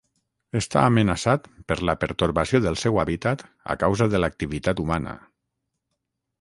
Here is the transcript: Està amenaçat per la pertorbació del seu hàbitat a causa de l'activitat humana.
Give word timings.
Està 0.59 0.85
amenaçat 0.91 1.45
per 1.73 1.77
la 1.89 1.95
pertorbació 2.05 2.63
del 2.65 2.79
seu 2.85 2.99
hàbitat 3.03 3.45
a 3.75 3.79
causa 3.87 4.11
de 4.15 4.25
l'activitat 4.25 4.85
humana. 4.87 5.15